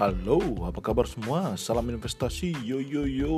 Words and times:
Halo, 0.00 0.40
apa 0.64 0.80
kabar 0.80 1.04
semua? 1.04 1.60
Salam 1.60 1.92
investasi, 1.92 2.56
yo 2.64 2.80
yo 2.80 3.04
yo. 3.04 3.36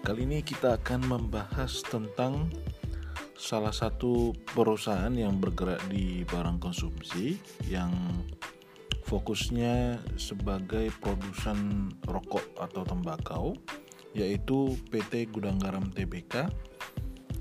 Kali 0.00 0.24
ini 0.24 0.40
kita 0.40 0.80
akan 0.80 1.04
membahas 1.04 1.84
tentang 1.84 2.48
salah 3.36 3.68
satu 3.68 4.32
perusahaan 4.56 5.12
yang 5.12 5.36
bergerak 5.36 5.84
di 5.92 6.24
barang 6.24 6.56
konsumsi 6.56 7.36
yang 7.68 7.92
fokusnya 9.04 10.00
sebagai 10.16 10.88
produsen 11.04 11.92
rokok 12.08 12.56
atau 12.56 12.88
tembakau, 12.88 13.52
yaitu 14.16 14.72
PT 14.88 15.28
Gudang 15.36 15.60
Garam 15.60 15.92
Tbk 15.92 16.48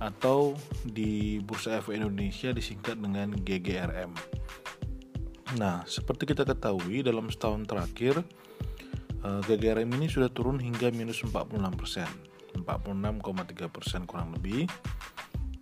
atau 0.03 0.51
di 0.83 1.39
Bursa 1.39 1.79
Efek 1.79 1.95
Indonesia 1.95 2.51
disingkat 2.51 2.99
dengan 2.99 3.31
GGRM. 3.39 4.34
Nah, 5.55 5.87
seperti 5.87 6.35
kita 6.35 6.43
ketahui 6.43 6.99
dalam 6.99 7.31
setahun 7.31 7.63
terakhir 7.63 8.19
eh, 9.23 9.39
GGRM 9.47 9.87
ini 9.95 10.11
sudah 10.11 10.27
turun 10.27 10.59
hingga 10.59 10.91
minus 10.91 11.23
46 11.23 11.55
persen, 11.79 12.09
46,3 12.59 13.71
persen 13.71 14.03
kurang 14.03 14.35
lebih, 14.35 14.67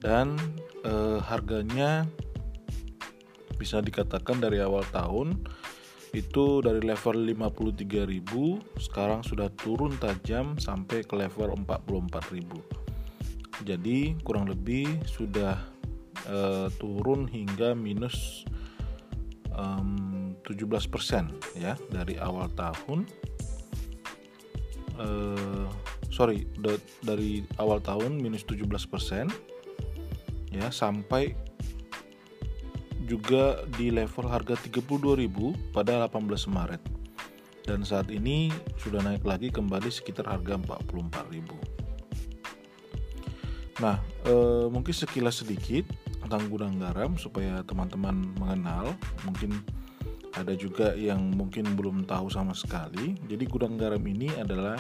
dan 0.02 0.34
eh, 0.82 1.22
harganya 1.22 2.10
bisa 3.56 3.80
dikatakan 3.80 4.42
dari 4.42 4.60
awal 4.60 4.84
tahun 4.92 5.40
itu 6.14 6.62
dari 6.62 6.78
level 6.86 7.26
53.000 7.26 8.78
sekarang 8.78 9.26
sudah 9.26 9.50
turun 9.58 9.98
tajam 9.98 10.62
sampai 10.62 11.02
ke 11.02 11.18
level 11.18 11.58
44.000. 11.66 13.66
Jadi 13.66 14.14
kurang 14.22 14.46
lebih 14.46 15.02
sudah 15.10 15.58
uh, 16.30 16.70
turun 16.78 17.26
hingga 17.26 17.74
minus 17.74 18.46
um, 19.58 20.36
17% 20.46 20.90
ya 21.58 21.74
dari 21.90 22.16
awal 22.20 22.50
tahun. 22.54 23.08
Uh, 24.94 25.66
sorry 26.14 26.46
dari 27.02 27.42
awal 27.58 27.82
tahun 27.82 28.22
minus 28.22 28.46
17% 28.46 28.70
ya 30.54 30.70
sampai 30.70 31.34
juga 33.10 33.66
di 33.74 33.90
level 33.90 34.30
harga 34.30 34.54
32.000 34.54 35.74
pada 35.74 36.06
18 36.06 36.30
Maret. 36.54 36.84
Dan 37.64 37.82
saat 37.88 38.12
ini 38.12 38.52
sudah 38.76 39.00
naik 39.02 39.24
lagi 39.24 39.48
kembali 39.48 39.88
sekitar 39.88 40.28
harga 40.28 40.60
44.000 40.60 41.74
nah 43.82 43.98
eh, 44.24 44.66
mungkin 44.70 44.94
sekilas 44.94 45.42
sedikit 45.42 45.90
tentang 46.24 46.48
gudang 46.48 46.76
garam 46.80 47.20
supaya 47.20 47.62
teman-teman 47.68 48.34
mengenal. 48.40 48.96
Mungkin 49.28 49.60
ada 50.34 50.58
juga 50.58 50.98
yang 50.98 51.36
mungkin 51.36 51.78
belum 51.78 52.10
tahu 52.10 52.32
sama 52.32 52.58
sekali. 52.58 53.14
Jadi 53.30 53.44
gudang 53.46 53.78
garam 53.78 54.02
ini 54.02 54.34
adalah 54.34 54.80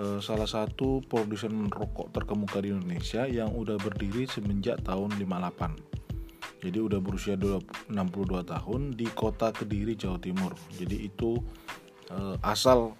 uh, 0.00 0.18
salah 0.18 0.50
satu 0.50 1.04
produsen 1.06 1.70
rokok 1.70 2.10
terkemuka 2.10 2.58
di 2.58 2.74
Indonesia 2.74 3.22
yang 3.28 3.54
udah 3.54 3.78
berdiri 3.78 4.26
semenjak 4.26 4.82
tahun 4.82 5.14
58. 5.14 5.98
Jadi 6.58 6.78
udah 6.82 6.98
berusia 6.98 7.38
62 7.38 7.94
tahun 8.42 8.80
di 8.98 9.06
kota 9.14 9.54
Kediri, 9.54 9.94
Jawa 9.94 10.18
Timur. 10.18 10.58
Jadi 10.74 11.06
itu 11.06 11.38
uh, 12.10 12.34
asal 12.42 12.98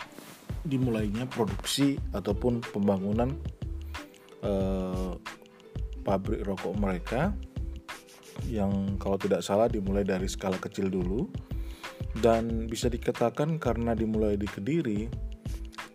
dimulainya 0.63 1.27
produksi 1.27 1.99
ataupun 2.15 2.63
pembangunan 2.71 3.35
uh, 4.47 5.19
pabrik 6.09 6.41
rokok 6.49 6.73
mereka 6.73 7.37
yang 8.49 8.97
kalau 8.97 9.21
tidak 9.21 9.45
salah 9.45 9.69
dimulai 9.69 10.09
dari 10.09 10.25
skala 10.25 10.57
kecil 10.57 10.89
dulu 10.89 11.29
dan 12.25 12.65
bisa 12.65 12.89
dikatakan 12.89 13.61
karena 13.61 13.93
dimulai 13.93 14.41
di 14.41 14.49
Kediri 14.49 15.05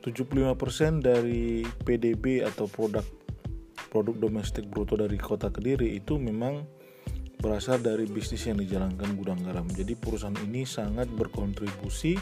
75% 0.06 1.02
dari 1.02 1.66
PDB 1.66 2.46
atau 2.46 2.70
produk 2.70 3.02
produk 3.90 4.16
domestik 4.30 4.70
bruto 4.70 4.94
dari 4.94 5.18
kota 5.18 5.50
Kediri 5.50 5.98
itu 5.98 6.22
memang 6.22 6.62
berasal 7.42 7.82
dari 7.82 8.06
bisnis 8.06 8.48
yang 8.48 8.56
dijalankan 8.56 9.20
gudang 9.20 9.42
garam. 9.44 9.68
Jadi 9.68 10.00
perusahaan 10.00 10.36
ini 10.48 10.64
sangat 10.64 11.12
berkontribusi 11.12 12.16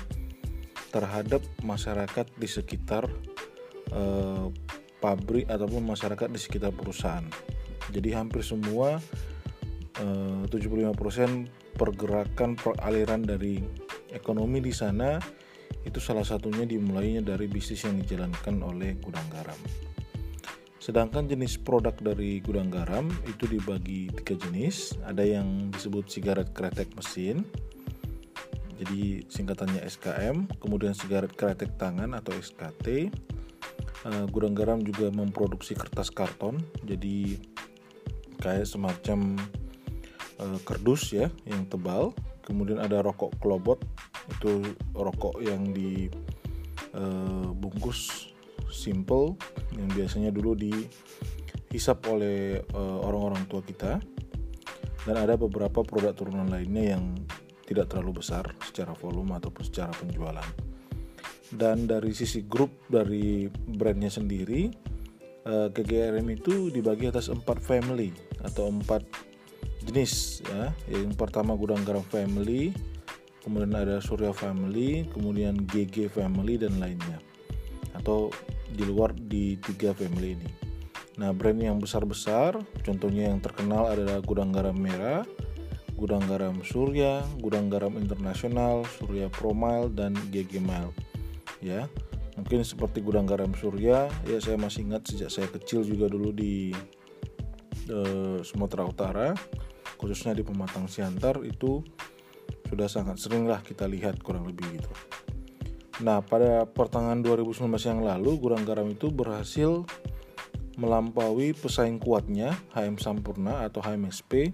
terhadap 0.90 1.46
masyarakat 1.62 2.26
di 2.38 2.48
sekitar 2.50 3.06
eh, 3.94 4.46
pabrik 4.98 5.46
ataupun 5.46 5.86
masyarakat 5.86 6.30
di 6.30 6.40
sekitar 6.42 6.74
perusahaan. 6.74 7.26
Jadi 7.90 8.14
hampir 8.14 8.46
semua 8.46 9.02
eh, 9.98 10.42
75% 10.46 11.74
pergerakan 11.74 12.54
peraliran 12.54 13.26
dari 13.26 13.58
ekonomi 14.14 14.62
di 14.62 14.70
sana 14.70 15.18
itu 15.82 15.98
salah 15.98 16.22
satunya 16.22 16.68
dimulainya 16.68 17.26
dari 17.26 17.50
bisnis 17.50 17.90
yang 17.90 17.98
dijalankan 17.98 18.62
oleh 18.62 19.02
gudang 19.02 19.26
garam. 19.34 19.58
Sedangkan 20.78 21.30
jenis 21.30 21.62
produk 21.62 21.94
dari 21.98 22.42
gudang 22.42 22.70
garam 22.70 23.10
itu 23.30 23.46
dibagi 23.46 24.10
tiga 24.22 24.34
jenis. 24.38 24.98
Ada 25.06 25.26
yang 25.26 25.70
disebut 25.70 26.10
sigaret 26.10 26.54
kretek 26.58 26.90
mesin, 26.98 27.46
jadi 28.82 29.22
singkatannya 29.30 29.86
SKM, 29.86 30.58
kemudian 30.58 30.98
sigaret 30.98 31.30
kretek 31.38 31.78
tangan 31.78 32.18
atau 32.18 32.34
SKT. 32.34 33.14
Uh, 34.02 34.26
gudang 34.34 34.58
garam 34.58 34.82
juga 34.82 35.14
memproduksi 35.14 35.78
kertas 35.78 36.10
karton, 36.10 36.58
jadi 36.82 37.38
kayak 38.42 38.66
semacam 38.66 39.38
uh, 40.42 40.58
kerdus 40.66 41.14
ya 41.14 41.30
yang 41.46 41.70
tebal. 41.70 42.12
Kemudian 42.42 42.82
ada 42.82 43.06
rokok 43.06 43.38
kelobot 43.38 43.78
itu 44.28 44.66
rokok 44.98 45.38
yang 45.46 45.70
dibungkus 46.92 48.00
uh, 48.02 48.74
simple 48.74 49.38
yang 49.78 49.88
biasanya 49.94 50.34
dulu 50.34 50.58
dihisap 50.58 52.02
oleh 52.10 52.58
uh, 52.74 52.98
orang-orang 53.06 53.46
tua 53.46 53.62
kita. 53.62 54.02
Dan 55.02 55.18
ada 55.18 55.34
beberapa 55.34 55.82
produk 55.82 56.14
turunan 56.14 56.46
lainnya 56.46 56.98
yang 56.98 57.18
tidak 57.66 57.90
terlalu 57.90 58.22
besar 58.22 58.54
secara 58.62 58.94
volume 58.94 59.34
ataupun 59.38 59.66
secara 59.66 59.90
penjualan. 59.98 60.46
Dan 61.50 61.90
dari 61.90 62.14
sisi 62.14 62.46
grup 62.46 62.86
dari 62.86 63.50
brandnya 63.50 64.14
sendiri 64.14 64.70
GGRM 65.46 66.30
itu 66.30 66.70
dibagi 66.70 67.10
atas 67.10 67.34
empat 67.34 67.58
family 67.58 68.14
atau 68.46 68.70
empat 68.70 69.06
jenis 69.86 70.46
ya. 70.46 70.74
Yang 70.90 71.18
pertama 71.18 71.58
gudang 71.58 71.82
garam 71.82 72.06
family, 72.06 72.74
kemudian 73.42 73.74
ada 73.74 73.98
Surya 74.02 74.34
family, 74.34 75.10
kemudian 75.10 75.66
GG 75.66 76.14
family 76.14 76.62
dan 76.62 76.78
lainnya. 76.78 77.18
Atau 77.98 78.30
di 78.72 78.84
luar 78.88 79.12
di 79.14 79.60
tiga 79.60 79.92
family 79.92 80.38
ini. 80.38 80.50
Nah, 81.20 81.36
brand 81.36 81.60
yang 81.60 81.78
besar-besar, 81.78 82.56
contohnya 82.82 83.30
yang 83.30 83.44
terkenal 83.44 83.92
adalah 83.92 84.24
Gudang 84.24 84.50
Garam 84.56 84.74
Merah, 84.74 85.28
Gudang 85.94 86.24
Garam 86.26 86.64
Surya, 86.66 87.22
Gudang 87.38 87.70
Garam 87.70 88.00
Internasional, 88.00 88.88
Surya 88.98 89.30
Promile 89.30 89.92
dan 89.92 90.16
GG 90.32 90.64
Mile. 90.64 90.96
Ya. 91.62 91.86
Mungkin 92.40 92.64
seperti 92.66 93.04
Gudang 93.04 93.28
Garam 93.28 93.54
Surya, 93.54 94.10
ya 94.26 94.38
saya 94.42 94.58
masih 94.58 94.88
ingat 94.88 95.06
sejak 95.06 95.30
saya 95.30 95.46
kecil 95.52 95.86
juga 95.86 96.10
dulu 96.10 96.34
di 96.34 96.74
uh, 97.92 98.40
Sumatera 98.42 98.88
Utara 98.88 99.28
khususnya 100.02 100.34
di 100.34 100.42
Pematang 100.42 100.90
Siantar 100.90 101.46
itu 101.46 101.86
sudah 102.66 102.88
sangat 102.88 103.20
sering 103.20 103.46
lah 103.46 103.62
kita 103.62 103.86
lihat 103.86 104.24
kurang 104.24 104.48
lebih 104.48 104.66
gitu. 104.80 104.92
Nah 106.02 106.24
pada 106.26 106.66
pertengahan 106.66 107.22
2019 107.22 107.68
yang 107.86 108.02
lalu 108.02 108.42
Gurang 108.42 108.66
Garam 108.66 108.90
itu 108.90 109.14
berhasil 109.14 109.86
melampaui 110.80 111.54
pesaing 111.54 112.02
kuatnya 112.02 112.56
HM 112.74 112.98
Sampurna 112.98 113.68
atau 113.68 113.84
HMSP 113.84 114.50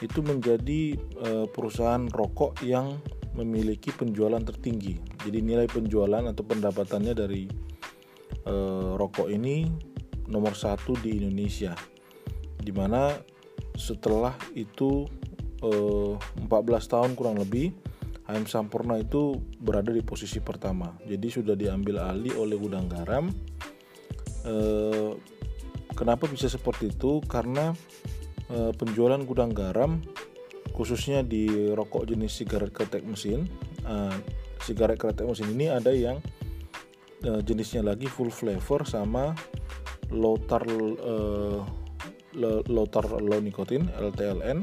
itu 0.00 0.20
menjadi 0.24 0.96
uh, 1.20 1.46
perusahaan 1.52 2.08
rokok 2.08 2.64
yang 2.64 2.96
memiliki 3.36 3.92
penjualan 3.92 4.40
tertinggi. 4.40 4.96
Jadi 5.20 5.38
nilai 5.44 5.68
penjualan 5.68 6.24
atau 6.24 6.40
pendapatannya 6.40 7.12
dari 7.12 7.44
uh, 8.48 8.96
rokok 8.96 9.28
ini 9.28 9.68
nomor 10.30 10.56
satu 10.56 10.96
di 10.96 11.20
Indonesia 11.20 11.76
di 12.60 12.70
mana 12.70 13.16
setelah 13.74 14.36
itu 14.52 15.08
eh, 15.64 16.14
14 16.16 16.46
tahun 16.86 17.10
kurang 17.16 17.40
lebih 17.40 17.72
HM 18.30 18.46
Sampurna 18.46 19.00
itu 19.00 19.42
berada 19.58 19.90
di 19.90 20.06
posisi 20.06 20.38
pertama. 20.38 20.94
Jadi 21.02 21.26
sudah 21.32 21.58
diambil 21.58 21.98
alih 21.98 22.38
oleh 22.38 22.54
gudang 22.54 22.86
garam. 22.86 23.26
Eh, 24.46 25.12
kenapa 25.98 26.30
bisa 26.30 26.46
seperti 26.46 26.94
itu? 26.94 27.18
Karena 27.26 27.74
eh, 28.52 28.72
penjualan 28.76 29.18
gudang 29.26 29.50
garam 29.50 29.98
khususnya 30.70 31.26
di 31.26 31.74
rokok 31.74 32.06
jenis 32.08 32.40
sigaret 32.40 32.70
kretek 32.70 33.02
mesin 33.04 33.44
eh, 33.84 34.16
sigaret 34.62 34.96
kretek 34.96 35.26
mesin 35.26 35.50
ini 35.52 35.66
ada 35.68 35.90
yang 35.90 36.22
eh, 37.26 37.40
jenisnya 37.42 37.84
lagi 37.84 38.06
full 38.06 38.30
flavor 38.30 38.86
sama 38.86 39.34
low 40.14 40.38
tar 40.46 40.64
eh, 40.70 41.60
low 42.38 42.86
tar 42.86 43.06
low 43.06 43.40
nikotin 43.42 43.90
LTLN. 43.98 44.62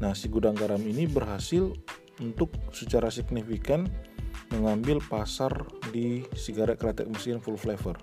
Nah, 0.00 0.12
si 0.16 0.26
gudang 0.26 0.58
garam 0.58 0.80
ini 0.82 1.06
berhasil 1.06 1.72
untuk 2.20 2.52
secara 2.74 3.08
signifikan 3.08 3.86
mengambil 4.52 5.00
pasar 5.00 5.52
di 5.94 6.26
sigaret 6.36 6.76
kretek 6.76 7.08
mesin 7.08 7.40
full 7.40 7.56
flavor. 7.56 7.96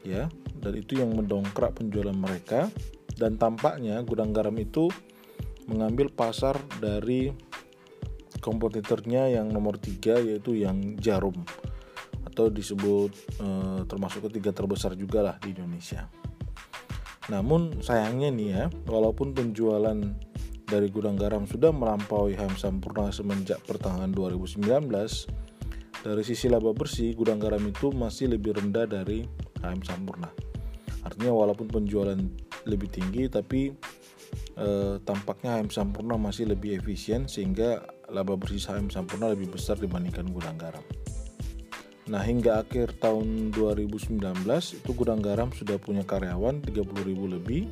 Ya, 0.00 0.32
dan 0.58 0.72
itu 0.74 0.96
yang 0.98 1.12
mendongkrak 1.12 1.76
penjualan 1.76 2.16
mereka 2.16 2.72
dan 3.20 3.36
tampaknya 3.36 4.00
gudang 4.00 4.32
garam 4.32 4.56
itu 4.56 4.88
mengambil 5.68 6.08
pasar 6.08 6.56
dari 6.80 7.30
kompetitornya 8.40 9.28
yang 9.28 9.52
nomor 9.52 9.76
tiga 9.76 10.16
yaitu 10.16 10.56
yang 10.56 10.96
jarum 10.96 11.36
atau 12.24 12.48
disebut 12.48 13.12
e, 13.36 13.48
termasuk 13.84 14.32
ketiga 14.32 14.56
terbesar 14.56 14.96
juga 14.96 15.20
lah 15.20 15.36
di 15.36 15.52
Indonesia. 15.52 16.08
Namun 17.30 17.78
sayangnya 17.78 18.28
nih 18.34 18.48
ya, 18.50 18.64
walaupun 18.90 19.30
penjualan 19.32 19.94
dari 20.66 20.86
gudang 20.90 21.14
garam 21.14 21.46
sudah 21.46 21.70
melampaui 21.70 22.34
HM 22.34 22.58
Sampurna 22.58 23.14
semenjak 23.14 23.62
pertengahan 23.62 24.10
2019, 24.10 24.66
dari 26.00 26.22
sisi 26.26 26.50
laba 26.50 26.74
bersih 26.74 27.14
gudang 27.14 27.38
garam 27.38 27.62
itu 27.62 27.94
masih 27.94 28.34
lebih 28.34 28.58
rendah 28.58 28.90
dari 28.90 29.22
HM 29.62 29.80
Sampurna. 29.86 30.32
Artinya 31.06 31.32
walaupun 31.32 31.70
penjualan 31.70 32.18
lebih 32.68 32.88
tinggi 32.92 33.30
tapi 33.30 33.72
eh, 34.58 34.94
tampaknya 35.06 35.60
HM 35.60 35.70
Sampurna 35.70 36.18
masih 36.18 36.50
lebih 36.50 36.82
efisien 36.82 37.30
sehingga 37.30 37.84
laba 38.10 38.34
bersih 38.34 38.60
HM 38.64 38.90
Sampurna 38.90 39.30
lebih 39.30 39.54
besar 39.54 39.78
dibandingkan 39.78 40.28
gudang 40.34 40.58
garam. 40.58 40.82
Nah, 42.10 42.26
hingga 42.26 42.66
akhir 42.66 42.98
tahun 42.98 43.54
2019 43.54 44.18
itu 44.50 44.90
gudang 44.98 45.22
garam 45.22 45.54
sudah 45.54 45.78
punya 45.78 46.02
karyawan 46.02 46.58
30.000 46.58 47.06
lebih. 47.38 47.70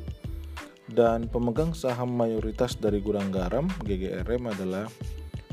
Dan 0.89 1.29
pemegang 1.29 1.75
saham 1.75 2.15
mayoritas 2.15 2.79
dari 2.79 3.03
gudang 3.03 3.29
garam 3.29 3.69
GGRM 3.83 4.49
adalah 4.49 4.89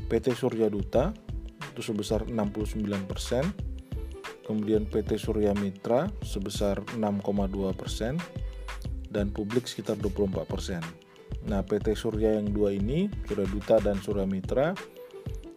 PT 0.06 0.33
Surya 0.33 0.71
Duta 0.71 1.12
itu 1.75 1.93
sebesar 1.93 2.25
69%, 2.25 2.81
kemudian 4.49 4.89
PT 4.89 5.21
Surya 5.21 5.53
Mitra 5.53 6.09
sebesar 6.25 6.81
6,2% 6.97 8.17
dan 9.12 9.29
publik 9.29 9.69
sekitar 9.69 10.00
24%. 10.00 10.81
Nah, 11.50 11.61
PT 11.67 11.93
Surya 11.99 12.41
yang 12.41 12.49
dua 12.49 12.73
ini, 12.73 13.12
Surya 13.29 13.44
Duta 13.50 13.77
dan 13.82 14.00
Surya 14.00 14.25
Mitra 14.25 14.73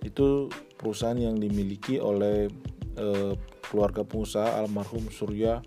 itu 0.03 0.51
perusahaan 0.75 1.15
yang 1.15 1.39
dimiliki 1.39 2.03
oleh 2.03 2.51
eh, 2.97 3.33
keluarga 3.69 4.01
pengusaha 4.01 4.57
almarhum 4.57 5.05
Surya 5.13 5.61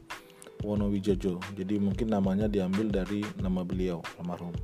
Wonowijojo. 0.62 1.42
Jadi 1.58 1.74
mungkin 1.82 2.10
namanya 2.10 2.46
diambil 2.46 2.90
dari 2.90 3.22
nama 3.42 3.66
beliau 3.66 4.02
almarhum. 4.19 4.54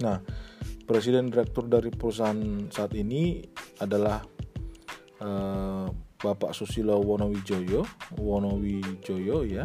Nah, 0.00 0.20
presiden 0.88 1.28
direktur 1.28 1.68
dari 1.68 1.92
perusahaan 1.92 2.68
saat 2.72 2.96
ini 2.96 3.44
adalah 3.82 4.24
uh, 5.20 5.86
Bapak 6.18 6.56
Susilo 6.56 6.98
Wonowijoyo, 7.04 7.84
Wonowijoyo 8.16 9.44
ya. 9.44 9.64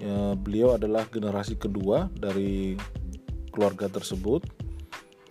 ya. 0.00 0.16
Beliau 0.34 0.74
adalah 0.80 1.06
generasi 1.06 1.60
kedua 1.60 2.08
dari 2.10 2.74
keluarga 3.52 3.90
tersebut 3.90 4.46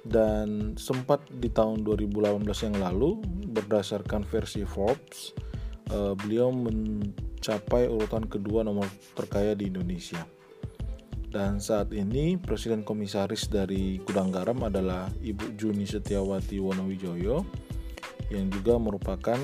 dan 0.07 0.79
sempat 0.79 1.27
di 1.27 1.51
tahun 1.51 1.83
2018 1.83 2.39
yang 2.71 2.77
lalu 2.79 3.19
berdasarkan 3.51 4.23
versi 4.23 4.63
Forbes 4.63 5.48
uh, 5.93 6.13
beliau 6.17 6.49
mencapai 6.53 7.89
urutan 7.89 8.25
kedua 8.25 8.65
nomor 8.65 8.87
terkaya 9.13 9.53
di 9.53 9.69
Indonesia. 9.69 10.25
Dan 11.29 11.61
saat 11.61 11.93
ini 11.93 12.41
Presiden 12.41 12.81
Komisaris 12.81 13.53
dari 13.53 14.01
Gudang 14.01 14.33
Garam 14.33 14.65
adalah 14.65 15.13
Ibu 15.21 15.53
Juni 15.53 15.85
Setiawati 15.85 16.57
Wonowijoyo 16.57 17.45
yang 18.33 18.49
juga 18.49 18.81
merupakan 18.81 19.37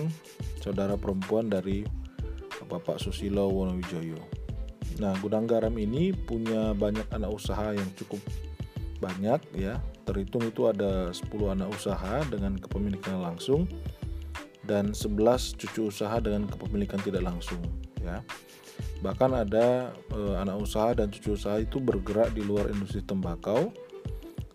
saudara 0.62 0.98
perempuan 0.98 1.46
dari 1.46 1.86
Bapak 2.66 2.98
Susilo 2.98 3.46
Wonowijoyo. 3.54 4.18
Nah, 4.98 5.14
gudang 5.20 5.46
garam 5.46 5.76
ini 5.76 6.16
punya 6.16 6.72
banyak 6.72 7.06
anak 7.12 7.30
usaha 7.30 7.76
yang 7.76 7.90
cukup 8.00 8.22
banyak 8.98 9.42
ya. 9.54 9.78
Terhitung 10.06 10.46
itu 10.48 10.70
ada 10.70 11.10
10 11.12 11.54
anak 11.54 11.70
usaha 11.74 12.22
dengan 12.30 12.56
kepemilikan 12.58 13.20
langsung 13.22 13.70
dan 14.66 14.92
11 14.92 15.56
cucu 15.62 15.88
usaha 15.94 16.18
dengan 16.20 16.50
kepemilikan 16.50 17.00
tidak 17.02 17.24
langsung 17.24 17.62
ya. 18.02 18.20
Bahkan 19.00 19.32
ada 19.46 19.94
e, 20.12 20.20
anak 20.36 20.58
usaha 20.60 20.92
dan 20.98 21.08
cucu 21.14 21.38
usaha 21.38 21.62
itu 21.62 21.80
bergerak 21.80 22.34
di 22.36 22.42
luar 22.44 22.68
industri 22.74 23.06
tembakau 23.06 23.72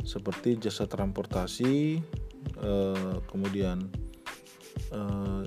seperti 0.05 0.59
jasa 0.59 0.85
transportasi, 0.91 2.03
e, 2.59 2.73
kemudian 3.31 3.89
Eh, 4.91 5.43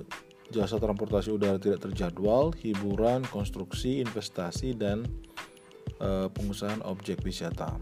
jasa 0.54 0.77
transportasi 0.77 1.33
udara 1.33 1.57
tidak 1.57 1.81
terjadwal, 1.81 2.54
hiburan, 2.62 3.25
konstruksi, 3.33 4.06
investasi, 4.06 4.77
dan 4.77 5.01
uh, 5.98 6.30
pengusahaan 6.30 6.86
objek 6.86 7.25
wisata. 7.25 7.74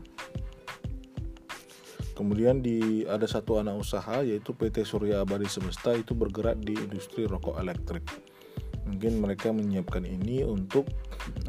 Kemudian 2.21 2.61
di 2.61 3.01
ada 3.09 3.25
satu 3.25 3.57
anak 3.57 3.81
usaha 3.81 4.21
yaitu 4.21 4.53
PT 4.53 4.85
Surya 4.85 5.25
Abadi 5.25 5.49
Semesta 5.49 5.89
itu 5.97 6.13
bergerak 6.13 6.61
di 6.61 6.77
industri 6.77 7.25
rokok 7.25 7.57
elektrik. 7.57 8.05
Mungkin 8.85 9.25
mereka 9.25 9.49
menyiapkan 9.49 10.05
ini 10.05 10.45
untuk 10.45 10.85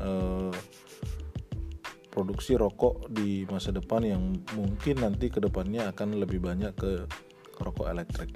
uh, 0.00 0.48
produksi 2.08 2.56
rokok 2.56 3.12
di 3.12 3.44
masa 3.52 3.68
depan 3.76 4.00
yang 4.00 4.32
mungkin 4.56 5.04
nanti 5.04 5.28
ke 5.28 5.44
depannya 5.44 5.92
akan 5.92 6.16
lebih 6.16 6.40
banyak 6.40 6.72
ke 6.72 7.04
rokok 7.60 7.92
elektrik. 7.92 8.32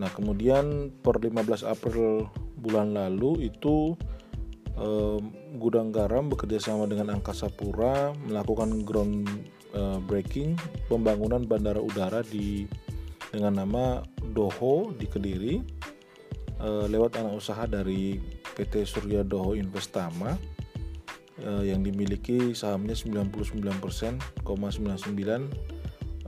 Nah, 0.00 0.08
kemudian 0.08 0.88
per 1.04 1.20
15 1.20 1.68
April 1.68 2.32
bulan 2.56 2.96
lalu 2.96 3.52
itu 3.52 3.92
eh, 4.74 5.20
Gudang 5.54 5.94
Garam 5.94 6.26
bekerjasama 6.26 6.90
dengan 6.90 7.14
Angkasa 7.14 7.46
Pura 7.46 8.10
melakukan 8.26 8.82
ground 8.82 9.30
eh, 9.74 9.98
breaking 10.06 10.56
pembangunan 10.86 11.42
bandara 11.44 11.82
udara 11.82 12.22
di 12.22 12.64
dengan 13.34 13.66
nama 13.66 13.98
Doho 14.22 14.94
di 14.94 15.10
Kediri 15.10 15.54
eh, 16.62 16.86
lewat 16.86 17.18
anak 17.18 17.34
usaha 17.34 17.66
dari 17.66 18.16
PT 18.54 18.86
Surya 18.86 19.26
Doho 19.26 19.58
Investama 19.58 20.38
eh, 21.42 21.74
yang 21.74 21.82
dimiliki 21.82 22.54
sahamnya 22.54 22.94
99,99 22.94 24.46
,99, 24.46 24.46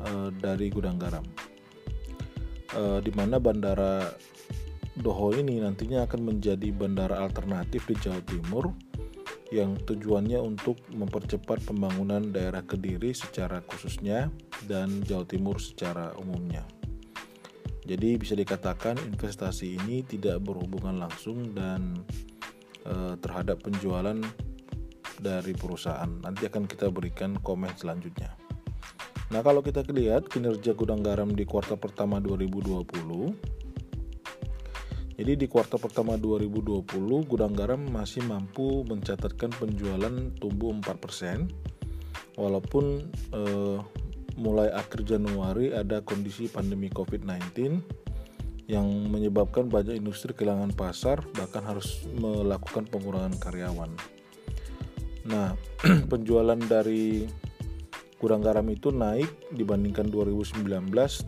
eh, 0.03 0.29
dari 0.43 0.67
Gudang 0.69 0.99
Garam. 0.99 1.27
Uh, 2.77 3.01
di 3.01 3.15
mana 3.15 3.41
bandara 3.41 4.11
Doho 5.01 5.33
ini 5.33 5.63
nantinya 5.63 6.05
akan 6.05 6.29
menjadi 6.29 6.69
bandara 6.75 7.25
alternatif 7.25 7.89
di 7.89 7.95
Jawa 7.97 8.21
Timur 8.27 8.75
yang 9.55 9.79
tujuannya 9.79 10.43
untuk 10.43 10.81
mempercepat 10.91 11.63
pembangunan 11.63 12.35
daerah 12.35 12.67
Kediri 12.67 13.15
secara 13.15 13.63
khususnya 13.63 14.31
dan 14.67 15.03
Jawa 15.07 15.27
Timur 15.27 15.63
secara 15.63 16.11
umumnya. 16.19 16.67
Jadi 17.87 18.19
bisa 18.19 18.35
dikatakan 18.35 18.99
investasi 18.99 19.79
ini 19.79 20.03
tidak 20.03 20.43
berhubungan 20.43 20.99
langsung 20.99 21.55
dan 21.55 21.95
e, 22.83 23.15
terhadap 23.23 23.63
penjualan 23.63 24.19
dari 25.23 25.55
perusahaan. 25.55 26.11
Nanti 26.19 26.51
akan 26.51 26.67
kita 26.67 26.91
berikan 26.91 27.39
komen 27.39 27.71
selanjutnya. 27.79 28.35
Nah, 29.31 29.43
kalau 29.43 29.63
kita 29.63 29.83
lihat 29.91 30.31
kinerja 30.31 30.75
gudang 30.75 31.03
garam 31.03 31.31
di 31.31 31.47
kuartal 31.47 31.79
pertama 31.79 32.23
2020, 32.23 33.66
jadi 35.17 35.33
di 35.33 35.47
kuartal 35.49 35.81
pertama 35.81 36.21
2020 36.21 36.85
gudang 37.25 37.57
garam 37.57 37.81
masih 37.81 38.21
mampu 38.29 38.85
mencatatkan 38.85 39.49
penjualan 39.57 40.13
tumbuh 40.37 40.77
4% 40.77 42.37
walaupun 42.37 42.85
eh, 43.33 43.79
mulai 44.37 44.69
akhir 44.69 45.09
Januari 45.09 45.73
ada 45.73 46.05
kondisi 46.05 46.53
pandemi 46.53 46.93
COVID-19 46.93 47.81
yang 48.69 48.87
menyebabkan 49.09 49.73
banyak 49.73 49.97
industri 49.97 50.37
kehilangan 50.37 50.77
pasar 50.77 51.25
bahkan 51.33 51.65
harus 51.65 52.05
melakukan 52.13 52.85
pengurangan 52.91 53.33
karyawan. 53.41 53.91
Nah, 55.27 55.55
penjualan 56.13 56.59
dari 56.59 57.25
Gudang 58.17 58.41
garam 58.41 58.65
itu 58.73 58.89
naik 58.89 59.29
dibandingkan 59.53 60.09
2019 60.09 60.65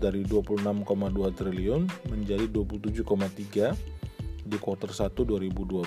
dari 0.00 0.24
26,2 0.24 1.36
triliun 1.36 1.82
menjadi 2.08 2.48
27,3 2.48 4.48
di 4.48 4.56
kuartal 4.56 4.92
1 4.96 5.12
2020. 5.12 5.84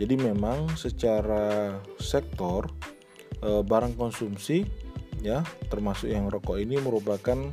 Jadi 0.00 0.14
memang 0.16 0.72
secara 0.80 1.76
sektor 2.00 2.72
e, 3.44 3.60
barang 3.60 3.92
konsumsi 4.00 4.64
ya 5.20 5.44
termasuk 5.68 6.08
yang 6.08 6.32
rokok 6.32 6.56
ini 6.56 6.80
merupakan 6.80 7.52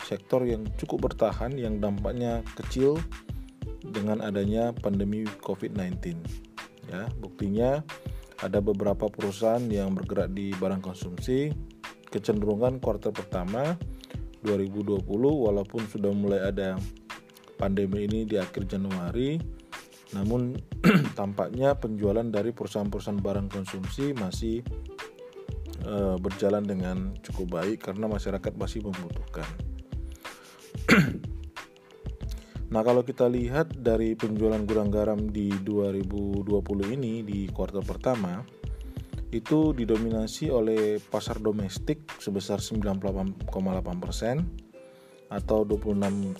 sektor 0.00 0.48
yang 0.48 0.64
cukup 0.80 1.12
bertahan 1.12 1.52
yang 1.60 1.84
dampaknya 1.84 2.40
kecil 2.56 2.96
dengan 3.84 4.24
adanya 4.24 4.72
pandemi 4.72 5.28
COVID-19. 5.44 6.16
Ya, 6.88 7.12
buktinya 7.20 7.84
ada 8.40 8.60
beberapa 8.60 9.08
perusahaan 9.08 9.62
yang 9.68 9.92
bergerak 9.92 10.32
di 10.32 10.52
barang 10.56 10.84
konsumsi 10.84 11.52
kecenderungan 12.14 12.78
kuartal 12.78 13.10
pertama 13.10 13.74
2020 14.46 15.02
walaupun 15.18 15.82
sudah 15.90 16.14
mulai 16.14 16.46
ada 16.46 16.78
pandemi 17.58 18.06
ini 18.06 18.22
di 18.22 18.38
akhir 18.38 18.70
Januari 18.70 19.42
namun 20.14 20.54
tampaknya 21.18 21.74
penjualan 21.74 22.24
dari 22.30 22.54
perusahaan-perusahaan 22.54 23.18
barang 23.18 23.48
konsumsi 23.50 24.14
masih 24.14 24.62
uh, 25.82 26.14
berjalan 26.22 26.62
dengan 26.62 27.18
cukup 27.18 27.58
baik 27.58 27.90
karena 27.90 28.06
masyarakat 28.06 28.52
masih 28.54 28.86
membutuhkan. 28.86 29.48
nah, 32.72 32.86
kalau 32.86 33.02
kita 33.02 33.26
lihat 33.26 33.74
dari 33.74 34.14
penjualan 34.14 34.62
gudang 34.62 34.94
garam 34.94 35.18
di 35.34 35.50
2020 35.66 36.94
ini 36.94 37.26
di 37.26 37.50
kuartal 37.50 37.82
pertama 37.82 38.38
itu 39.34 39.74
didominasi 39.74 40.46
oleh 40.54 41.02
pasar 41.02 41.42
domestik 41.42 42.06
sebesar 42.22 42.62
98,8 42.62 43.42
persen 43.98 44.46
atau 45.26 45.66
26,9 45.66 46.38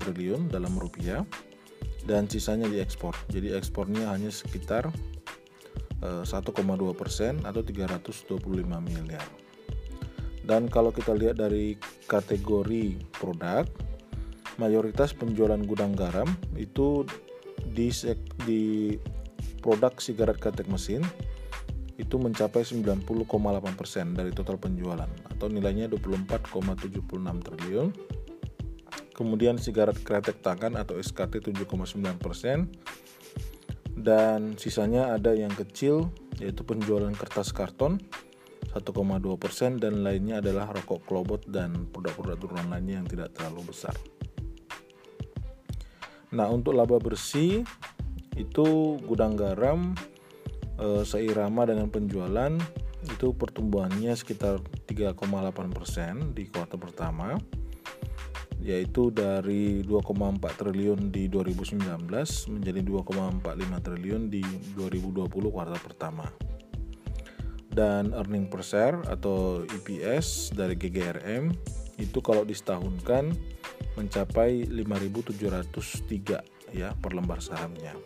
triliun 0.00 0.48
dalam 0.48 0.72
rupiah 0.80 1.28
dan 2.08 2.24
sisanya 2.24 2.64
diekspor. 2.72 3.12
Jadi 3.28 3.52
ekspornya 3.52 4.08
hanya 4.08 4.32
sekitar 4.32 4.88
1,2 6.00 6.24
eh, 6.24 6.96
persen 6.96 7.44
atau 7.44 7.60
325 7.60 8.40
miliar. 8.80 9.28
Dan 10.40 10.72
kalau 10.72 10.88
kita 10.88 11.12
lihat 11.12 11.36
dari 11.36 11.76
kategori 12.08 12.96
produk, 13.12 13.68
mayoritas 14.56 15.12
penjualan 15.12 15.60
gudang 15.60 15.92
garam 15.92 16.32
itu 16.56 17.04
di, 17.76 17.92
di 18.48 18.96
produk 19.60 19.92
sigaret 20.00 20.40
ketek 20.40 20.66
mesin 20.72 21.04
itu 22.00 22.16
mencapai 22.16 22.64
90,8% 22.64 23.04
dari 24.16 24.32
total 24.32 24.56
penjualan 24.56 25.10
atau 25.28 25.52
nilainya 25.52 25.92
24,76 25.92 26.96
triliun. 27.44 27.92
Kemudian 29.12 29.60
sigaret 29.60 30.00
kretek 30.00 30.40
tangan 30.40 30.80
atau 30.80 30.96
SKT 30.96 31.52
7,9% 31.52 34.00
dan 34.00 34.56
sisanya 34.56 35.12
ada 35.12 35.36
yang 35.36 35.52
kecil 35.52 36.08
yaitu 36.40 36.64
penjualan 36.64 37.12
kertas 37.12 37.52
karton 37.52 38.00
1,2% 38.72 38.80
dan 39.76 40.00
lainnya 40.00 40.40
adalah 40.40 40.72
rokok 40.72 41.04
klobot 41.04 41.44
dan 41.52 41.84
produk-produk 41.92 42.40
turunan 42.40 42.72
lainnya 42.72 43.04
yang 43.04 43.08
tidak 43.10 43.36
terlalu 43.36 43.68
besar. 43.68 43.92
Nah, 46.30 46.46
untuk 46.48 46.78
laba 46.78 47.02
bersih 47.02 47.66
itu 48.38 48.96
gudang 49.02 49.34
garam 49.34 49.98
e, 50.80 51.04
seirama 51.04 51.68
dengan 51.68 51.92
penjualan 51.92 52.56
itu 53.04 53.36
pertumbuhannya 53.36 54.16
sekitar 54.16 54.64
3,8% 54.88 56.36
di 56.36 56.48
kuartal 56.48 56.80
pertama 56.80 57.36
yaitu 58.60 59.08
dari 59.08 59.80
2,4 59.80 60.36
triliun 60.36 61.08
di 61.08 61.32
2019 61.32 61.80
menjadi 62.52 62.80
2,45 62.84 63.40
triliun 63.80 64.28
di 64.28 64.44
2020 64.76 65.32
kuartal 65.48 65.80
pertama. 65.80 66.28
Dan 67.70 68.10
earning 68.12 68.52
per 68.52 68.60
share 68.60 69.00
atau 69.08 69.64
EPS 69.64 70.52
dari 70.52 70.76
GGRM 70.76 71.48
itu 71.96 72.20
kalau 72.20 72.44
disetahunkan 72.44 73.32
mencapai 73.96 74.68
5.703 74.68 76.76
ya 76.76 76.92
per 77.00 77.16
lembar 77.16 77.40
sahamnya. 77.40 77.96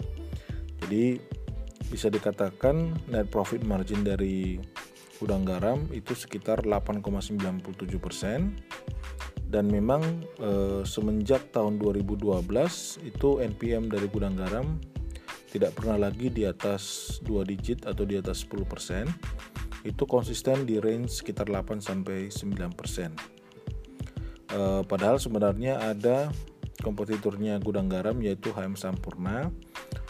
Jadi 0.85 1.17
bisa 1.89 2.09
dikatakan 2.09 2.97
net 3.13 3.29
profit 3.29 3.65
margin 3.65 4.05
dari 4.05 4.57
gudang 5.19 5.47
garam 5.47 5.87
itu 5.95 6.13
sekitar 6.13 6.67
8,97 6.67 7.63
persen 8.03 8.59
dan 9.55 9.71
memang 9.71 10.03
e, 10.43 10.83
semenjak 10.83 11.55
tahun 11.55 11.79
2012 11.79 12.43
itu 13.07 13.29
NPM 13.39 13.87
dari 13.87 14.11
gudang 14.11 14.35
garam 14.35 14.83
tidak 15.55 15.79
pernah 15.79 16.11
lagi 16.11 16.35
di 16.35 16.43
atas 16.43 17.17
2 17.23 17.47
digit 17.47 17.87
atau 17.87 18.03
di 18.03 18.19
atas 18.19 18.43
10%. 18.43 19.87
Itu 19.87 20.03
konsisten 20.11 20.67
di 20.67 20.83
range 20.83 21.23
sekitar 21.23 21.47
8 21.47 21.79
sampai 21.79 22.27
9%. 22.27 23.15
E, 24.51 24.61
padahal 24.83 25.23
sebenarnya 25.23 25.79
ada 25.79 26.35
kompetitornya 26.83 27.63
gudang 27.63 27.87
garam 27.87 28.19
yaitu 28.19 28.51
HM 28.51 28.75
Sampurna 28.75 29.55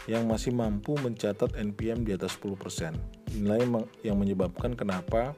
yang 0.05 0.29
masih 0.29 0.53
mampu 0.53 0.97
mencatat 1.01 1.57
NPM 1.57 2.05
di 2.05 2.13
atas 2.13 2.37
10%. 2.41 2.93
Inilah 3.35 3.85
yang 4.05 4.21
menyebabkan 4.21 4.77
kenapa 4.77 5.33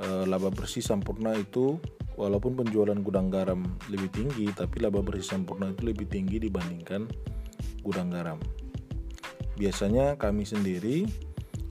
e, 0.00 0.06
laba 0.24 0.48
bersih 0.48 0.80
Sampurna 0.80 1.36
itu 1.36 1.76
walaupun 2.14 2.54
penjualan 2.54 2.96
gudang 3.02 3.28
garam 3.30 3.66
lebih 3.90 4.10
tinggi, 4.10 4.46
tapi 4.54 4.82
laba 4.82 5.02
bersih 5.02 5.36
sempurna 5.36 5.70
itu 5.70 5.82
lebih 5.86 6.06
tinggi 6.06 6.38
dibandingkan 6.38 7.10
gudang 7.82 8.10
garam. 8.10 8.38
Biasanya 9.54 10.18
kami 10.18 10.46
sendiri 10.46 11.06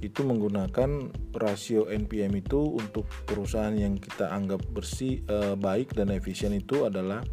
itu 0.03 0.19
menggunakan 0.23 1.15
rasio 1.31 1.87
NPM 1.87 2.35
itu 2.43 2.59
untuk 2.59 3.07
perusahaan 3.23 3.71
yang 3.71 3.95
kita 3.95 4.27
anggap 4.31 4.59
bersih, 4.71 5.23
eh, 5.23 5.55
baik 5.55 5.95
dan 5.95 6.11
efisien 6.11 6.51
itu 6.51 6.83
adalah 6.83 7.23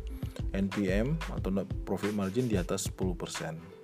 NPM 0.55 1.19
atau 1.35 1.51
profit 1.83 2.15
margin 2.15 2.47
di 2.47 2.55
atas 2.55 2.87
10%. 2.87 3.80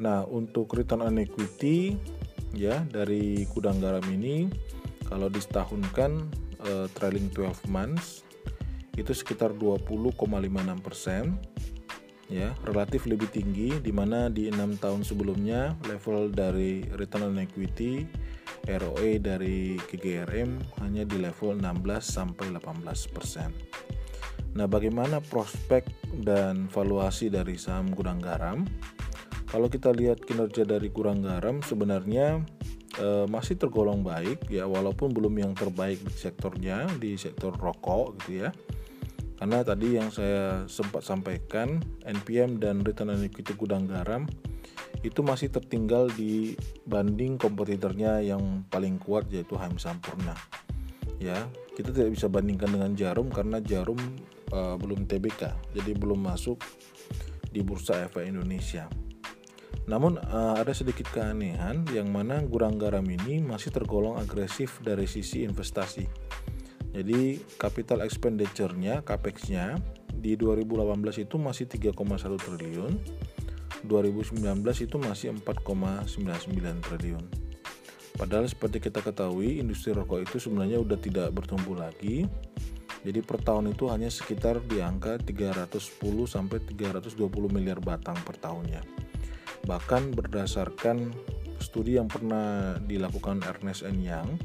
Nah, 0.00 0.24
untuk 0.24 0.72
return 0.72 1.04
on 1.04 1.20
equity 1.20 1.94
ya 2.56 2.82
dari 2.88 3.46
gudang 3.52 3.78
garam 3.78 4.02
ini 4.10 4.50
kalau 5.06 5.30
disetahunkan 5.30 6.10
uh, 6.66 6.86
trailing 6.98 7.30
12 7.30 7.70
months 7.70 8.26
itu 8.98 9.14
sekitar 9.14 9.54
20,56 9.54 10.18
persen 10.82 11.38
ya 12.30 12.54
relatif 12.66 13.06
lebih 13.06 13.30
tinggi 13.30 13.78
di 13.78 13.90
mana 13.94 14.30
di 14.30 14.50
enam 14.50 14.74
tahun 14.78 15.02
sebelumnya 15.02 15.78
level 15.86 16.30
dari 16.30 16.86
return 16.94 17.34
on 17.34 17.42
equity 17.42 18.06
ROE 18.66 19.18
dari 19.18 19.78
GGRM 19.78 20.82
hanya 20.84 21.02
di 21.06 21.16
level 21.18 21.58
16 21.58 21.80
sampai 22.02 22.54
18 22.54 23.14
persen. 23.14 23.50
Nah, 24.50 24.66
bagaimana 24.66 25.22
prospek 25.22 25.86
dan 26.26 26.66
valuasi 26.68 27.30
dari 27.30 27.54
saham 27.54 27.94
Gudang 27.94 28.18
Garam? 28.18 28.66
Kalau 29.50 29.66
kita 29.66 29.90
lihat 29.90 30.22
kinerja 30.22 30.62
dari 30.62 30.94
Gudang 30.94 31.26
Garam 31.26 31.58
sebenarnya 31.58 32.38
e, 32.94 33.26
masih 33.26 33.58
tergolong 33.58 34.06
baik 34.06 34.46
ya 34.46 34.62
walaupun 34.70 35.10
belum 35.10 35.42
yang 35.42 35.58
terbaik 35.58 35.98
di 36.06 36.14
sektornya 36.14 36.86
di 37.02 37.18
sektor 37.18 37.50
rokok 37.58 38.14
gitu 38.22 38.46
ya. 38.46 38.54
Karena 39.42 39.66
tadi 39.66 39.98
yang 39.98 40.14
saya 40.14 40.70
sempat 40.70 41.02
sampaikan 41.02 41.82
NPM 42.06 42.62
dan 42.62 42.86
return 42.86 43.10
on 43.10 43.26
equity 43.26 43.58
gudang 43.58 43.90
garam 43.90 44.30
itu 45.02 45.18
masih 45.26 45.50
tertinggal 45.50 46.06
dibanding 46.14 47.34
kompetitornya 47.34 48.22
yang 48.22 48.62
paling 48.70 49.02
kuat 49.02 49.26
yaitu 49.34 49.58
HM 49.58 49.82
Sampurna. 49.82 50.38
Ya 51.18 51.50
kita 51.74 51.90
tidak 51.90 52.14
bisa 52.14 52.30
bandingkan 52.30 52.70
dengan 52.70 52.94
Jarum 52.94 53.26
karena 53.34 53.58
Jarum 53.58 53.98
e, 54.46 54.58
belum 54.78 55.10
TBK 55.10 55.74
jadi 55.74 55.90
belum 55.98 56.22
masuk 56.22 56.62
di 57.50 57.66
bursa 57.66 58.06
efek 58.06 58.30
Indonesia 58.30 58.86
namun 59.90 60.22
uh, 60.22 60.54
ada 60.54 60.70
sedikit 60.70 61.10
keanehan 61.10 61.82
yang 61.90 62.14
mana 62.14 62.38
gurang 62.46 62.78
garam 62.78 63.02
ini 63.02 63.42
masih 63.42 63.74
tergolong 63.74 64.14
agresif 64.22 64.78
dari 64.86 65.10
sisi 65.10 65.42
investasi. 65.42 66.06
Jadi 66.94 67.42
capital 67.58 68.06
expenditure-nya, 68.06 69.02
capex-nya 69.02 69.82
di 70.14 70.38
2018 70.38 71.26
itu 71.26 71.42
masih 71.42 71.66
3,1 71.66 72.38
triliun, 72.38 72.92
2019 73.90 74.86
itu 74.86 74.96
masih 75.02 75.34
4,99 75.42 76.86
triliun. 76.86 77.24
Padahal 78.14 78.46
seperti 78.46 78.78
kita 78.78 79.02
ketahui, 79.02 79.58
industri 79.58 79.90
rokok 79.90 80.22
itu 80.22 80.38
sebenarnya 80.38 80.78
sudah 80.82 80.98
tidak 81.02 81.28
bertumbuh 81.34 81.74
lagi. 81.74 82.30
Jadi 83.00 83.24
per 83.24 83.40
tahun 83.40 83.72
itu 83.72 83.88
hanya 83.88 84.12
sekitar 84.12 84.60
di 84.70 84.84
angka 84.84 85.18
310 85.18 85.98
sampai 86.28 86.60
320 86.62 87.16
miliar 87.48 87.80
batang 87.80 88.18
per 88.22 88.36
tahunnya. 88.36 89.09
Bahkan 89.64 90.16
berdasarkan 90.16 91.12
studi 91.60 92.00
yang 92.00 92.08
pernah 92.08 92.78
dilakukan 92.80 93.44
Ernest 93.44 93.84
N. 93.84 94.00
Young 94.00 94.40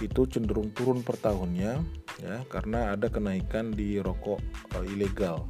itu 0.00 0.26
cenderung 0.26 0.74
turun 0.74 1.04
per 1.04 1.14
tahunnya 1.20 1.78
ya 2.18 2.36
karena 2.50 2.96
ada 2.96 3.06
kenaikan 3.06 3.70
di 3.70 4.02
rokok 4.02 4.40
uh, 4.74 4.82
ilegal 4.82 5.46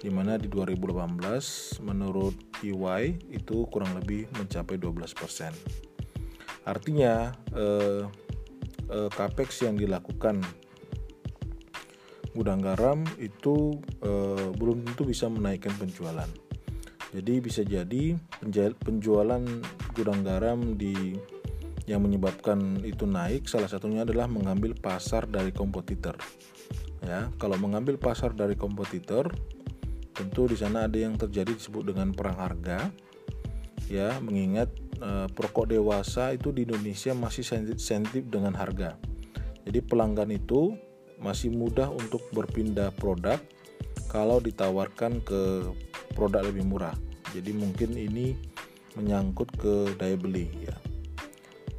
di 0.00 0.08
mana 0.08 0.40
di 0.40 0.48
2018 0.48 1.84
menurut 1.84 2.32
EY 2.64 3.20
itu 3.36 3.68
kurang 3.68 3.92
lebih 4.00 4.32
mencapai 4.32 4.80
12%. 4.80 5.52
Artinya 6.64 7.28
eh, 7.52 8.08
eh, 8.88 9.10
capex 9.12 9.68
yang 9.68 9.76
dilakukan 9.76 10.40
gudang 12.32 12.64
garam 12.64 13.04
itu 13.20 13.76
eh, 14.00 14.48
belum 14.56 14.88
tentu 14.88 15.04
bisa 15.04 15.28
menaikkan 15.28 15.76
penjualan. 15.76 16.28
Jadi 17.10 17.34
bisa 17.42 17.66
jadi 17.66 18.14
penjualan 18.78 19.42
gudang 19.98 20.20
garam 20.22 20.78
di 20.78 21.18
yang 21.90 22.06
menyebabkan 22.06 22.86
itu 22.86 23.02
naik 23.02 23.50
salah 23.50 23.66
satunya 23.66 24.06
adalah 24.06 24.30
mengambil 24.30 24.78
pasar 24.78 25.26
dari 25.26 25.50
kompetitor 25.50 26.14
Ya, 27.00 27.32
kalau 27.40 27.56
mengambil 27.56 27.96
pasar 27.96 28.36
dari 28.36 28.52
kompetitor, 28.52 29.32
tentu 30.12 30.44
di 30.44 30.56
sana 30.56 30.84
ada 30.84 31.00
yang 31.00 31.16
terjadi 31.16 31.56
disebut 31.56 31.92
dengan 31.92 32.12
perang 32.12 32.36
harga. 32.36 32.92
Ya, 33.88 34.20
mengingat 34.20 34.68
eh, 35.00 35.26
perokok 35.32 35.72
dewasa 35.72 36.36
itu 36.36 36.52
di 36.52 36.68
Indonesia 36.68 37.16
masih 37.16 37.42
sensitif 37.80 38.28
dengan 38.28 38.52
harga. 38.52 39.00
Jadi 39.64 39.80
pelanggan 39.80 40.28
itu 40.30 40.76
masih 41.20 41.52
mudah 41.52 41.88
untuk 41.88 42.20
berpindah 42.32 42.92
produk 42.96 43.40
kalau 44.10 44.42
ditawarkan 44.42 45.22
ke 45.22 45.70
produk 46.18 46.42
lebih 46.42 46.66
murah. 46.66 46.94
Jadi 47.30 47.54
mungkin 47.54 47.94
ini 47.94 48.34
menyangkut 48.98 49.54
ke 49.54 49.94
daya 49.94 50.18
beli 50.18 50.50
ya. 50.66 50.74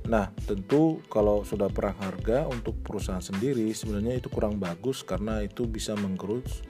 Nah, 0.07 0.31
tentu 0.47 1.03
kalau 1.11 1.43
sudah 1.43 1.67
perang 1.67 1.99
harga 1.99 2.47
untuk 2.47 2.79
perusahaan 2.81 3.21
sendiri 3.21 3.69
sebenarnya 3.75 4.23
itu 4.23 4.31
kurang 4.31 4.57
bagus 4.57 5.03
karena 5.03 5.43
itu 5.43 5.67
bisa 5.67 5.93
menggerus 5.93 6.63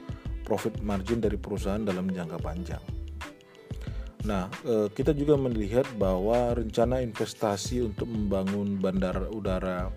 profit 0.43 0.81
margin 0.83 1.21
dari 1.21 1.37
perusahaan 1.37 1.79
dalam 1.79 2.09
jangka 2.09 2.41
panjang. 2.41 2.83
Nah, 4.27 4.51
eh, 4.67 4.89
kita 4.91 5.15
juga 5.15 5.39
melihat 5.39 5.87
bahwa 5.97 6.53
rencana 6.53 7.01
investasi 7.01 7.81
untuk 7.81 8.09
membangun 8.09 8.77
bandara 8.77 9.29
udara 9.31 9.89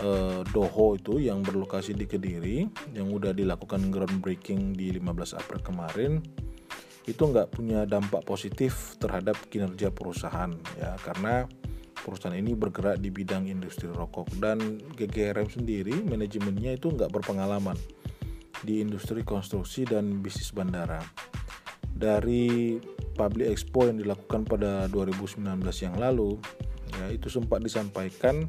eh, 0.00 0.40
Doho 0.48 0.98
itu 0.98 1.22
yang 1.22 1.44
berlokasi 1.44 1.94
di 1.94 2.08
Kediri 2.08 2.66
yang 2.94 3.10
sudah 3.10 3.30
dilakukan 3.30 3.90
groundbreaking 3.92 4.74
di 4.74 4.94
15 4.96 5.38
April 5.38 5.60
kemarin 5.62 6.12
itu 7.04 7.20
nggak 7.20 7.52
punya 7.52 7.84
dampak 7.84 8.24
positif 8.24 8.96
terhadap 8.96 9.36
kinerja 9.52 9.92
perusahaan 9.92 10.50
ya. 10.80 10.96
Karena 11.04 11.44
perusahaan 12.00 12.36
ini 12.36 12.56
bergerak 12.56 13.00
di 13.00 13.12
bidang 13.12 13.48
industri 13.48 13.88
rokok 13.88 14.28
dan 14.40 14.80
GGRM 14.96 15.48
sendiri 15.48 15.94
manajemennya 16.04 16.76
itu 16.76 16.92
nggak 16.92 17.12
berpengalaman 17.12 17.76
di 18.64 18.80
industri 18.80 19.20
konstruksi 19.20 19.84
dan 19.84 20.24
bisnis 20.24 20.52
bandara. 20.52 21.00
Dari 21.94 22.80
public 23.14 23.54
expo 23.54 23.86
yang 23.86 24.00
dilakukan 24.00 24.48
pada 24.48 24.90
2019 24.90 25.44
yang 25.84 25.94
lalu 26.00 26.40
ya 26.98 27.12
itu 27.12 27.28
sempat 27.30 27.62
disampaikan 27.62 28.48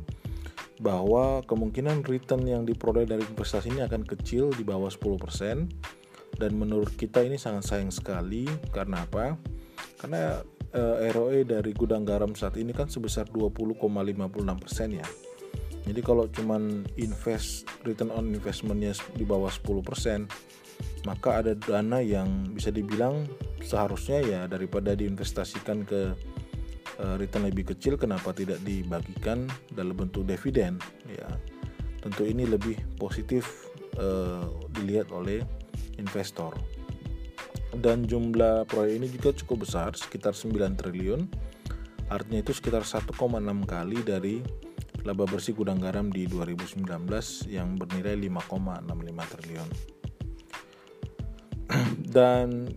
bahwa 0.83 1.39
kemungkinan 1.47 2.03
return 2.03 2.43
yang 2.43 2.63
diperoleh 2.67 3.07
dari 3.07 3.23
investasi 3.23 3.71
ini 3.71 3.81
akan 3.87 4.03
kecil 4.03 4.51
di 4.51 4.67
bawah 4.67 4.91
10% 4.91 6.35
dan 6.35 6.51
menurut 6.51 6.91
kita 6.99 7.23
ini 7.23 7.39
sangat 7.39 7.63
sayang 7.63 7.91
sekali 7.95 8.43
karena 8.75 9.07
apa? 9.07 9.39
Karena 9.95 10.43
eh, 10.75 11.11
ROE 11.15 11.47
dari 11.47 11.71
gudang 11.71 12.03
garam 12.03 12.35
saat 12.35 12.59
ini 12.59 12.75
kan 12.75 12.91
sebesar 12.91 13.31
20,56% 13.31 13.79
ya. 14.99 15.07
Jadi 15.85 16.01
kalau 16.01 16.25
cuman 16.27 16.81
invest 16.97 17.69
return 17.85 18.09
on 18.09 18.33
investmentnya 18.33 18.97
di 19.13 19.21
bawah 19.21 19.53
10%, 19.53 20.25
maka 21.05 21.29
ada 21.45 21.53
dana 21.53 22.01
yang 22.01 22.49
bisa 22.51 22.73
dibilang 22.73 23.29
seharusnya 23.61 24.19
ya 24.25 24.41
daripada 24.49 24.97
diinvestasikan 24.97 25.85
ke 25.85 26.17
return 26.99 27.47
lebih 27.47 27.75
kecil 27.75 27.99
kenapa 27.99 28.31
tidak 28.31 28.63
dibagikan 28.63 29.47
dalam 29.73 29.95
bentuk 29.95 30.23
dividen? 30.23 30.79
Ya 31.09 31.27
tentu 32.05 32.21
ini 32.21 32.45
lebih 32.45 32.77
positif 33.01 33.73
uh, 33.97 34.45
dilihat 34.77 35.09
oleh 35.09 35.41
investor. 35.97 36.53
Dan 37.73 38.05
jumlah 38.05 38.69
proyek 38.69 38.93
ini 39.01 39.07
juga 39.09 39.33
cukup 39.33 39.65
besar 39.65 39.97
sekitar 39.97 40.37
9 40.37 40.53
triliun. 40.77 41.25
Artinya 42.13 42.45
itu 42.45 42.53
sekitar 42.53 42.85
1,6 42.85 43.09
kali 43.65 43.99
dari 44.05 44.35
laba 45.01 45.25
bersih 45.25 45.57
gudang 45.57 45.81
garam 45.81 46.13
di 46.13 46.29
2019 46.29 46.85
yang 47.49 47.73
bernilai 47.73 48.15
5,65 48.29 49.33
triliun. 49.33 49.69
Dan 52.15 52.69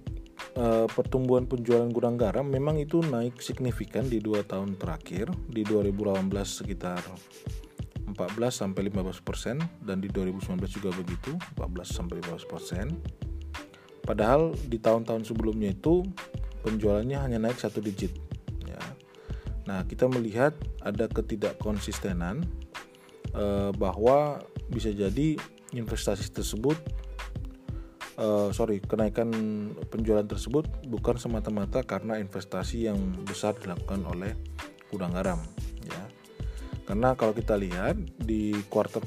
uh, 0.58 0.86
pertumbuhan 0.90 1.46
penjualan 1.46 1.86
gudang 1.88 2.18
garam 2.18 2.44
memang 2.44 2.82
itu 2.82 2.98
naik 3.00 3.38
signifikan 3.38 4.04
di 4.10 4.18
dua 4.18 4.42
tahun 4.42 4.74
terakhir 4.74 5.30
di 5.46 5.62
2018 5.62 6.26
sekitar 6.44 7.00
14 8.08 8.50
sampai 8.50 8.90
15 8.90 9.22
persen 9.22 9.56
dan 9.84 10.02
di 10.02 10.10
2019 10.10 10.58
juga 10.66 10.90
begitu 10.96 11.38
14 11.60 11.86
sampai 11.86 12.18
15 12.24 12.50
persen. 12.50 12.86
Padahal 14.02 14.56
di 14.56 14.80
tahun-tahun 14.80 15.28
sebelumnya 15.28 15.76
itu 15.76 16.00
penjualannya 16.64 17.20
hanya 17.20 17.38
naik 17.38 17.60
satu 17.60 17.84
digit 17.84 18.16
ya. 18.64 18.80
Nah 19.68 19.84
kita 19.84 20.08
melihat 20.08 20.56
ada 20.80 21.04
ketidakkonsistenan 21.12 22.48
eh, 23.36 23.70
bahwa 23.76 24.40
bisa 24.72 24.88
jadi 24.88 25.36
investasi 25.76 26.32
tersebut 26.32 26.80
uh, 28.18 28.50
sorry 28.50 28.82
kenaikan 28.82 29.30
penjualan 29.88 30.26
tersebut 30.26 30.66
bukan 30.90 31.16
semata-mata 31.16 31.86
karena 31.86 32.18
investasi 32.18 32.90
yang 32.90 32.98
besar 33.24 33.54
dilakukan 33.56 34.04
oleh 34.04 34.34
gudang 34.90 35.14
garam 35.14 35.40
ya. 35.86 36.02
Karena 36.84 37.14
kalau 37.14 37.32
kita 37.32 37.54
lihat 37.54 37.96
di 38.18 38.52
kuartal 38.68 39.04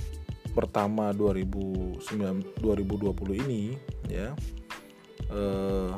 pertama 0.52 1.16
2009, 1.16 2.60
2020 2.60 3.44
ini 3.48 3.76
ya 4.12 4.36
uh, 5.32 5.96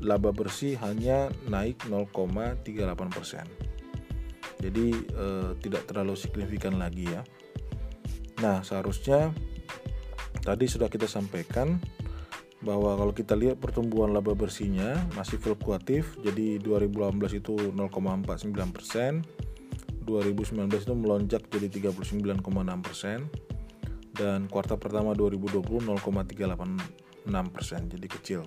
laba 0.00 0.30
bersih 0.30 0.78
hanya 0.80 1.32
naik 1.50 1.88
0,38 1.88 2.62
persen. 3.10 3.46
Jadi 4.56 4.86
uh, 5.14 5.52
tidak 5.60 5.84
terlalu 5.84 6.16
signifikan 6.16 6.80
lagi 6.80 7.10
ya. 7.10 7.22
Nah 8.40 8.64
seharusnya 8.64 9.32
tadi 10.40 10.64
sudah 10.64 10.88
kita 10.88 11.04
sampaikan 11.04 11.76
bahwa 12.64 12.96
kalau 12.96 13.12
kita 13.12 13.36
lihat 13.36 13.60
pertumbuhan 13.60 14.16
laba 14.16 14.32
bersihnya 14.32 14.96
masih 15.12 15.36
fluktuatif 15.36 16.16
jadi 16.24 16.56
2018 16.64 17.44
itu 17.44 17.54
0,49 17.76 18.52
persen 18.72 19.20
2019 20.06 20.70
itu 20.70 20.94
melonjak 20.94 21.42
jadi 21.52 21.68
39,6 21.68 22.40
persen 22.80 23.28
dan 24.16 24.48
kuartal 24.48 24.80
pertama 24.80 25.12
2020 25.12 25.92
0,386 26.00 27.52
persen 27.52 27.80
jadi 27.90 28.06
kecil. 28.08 28.42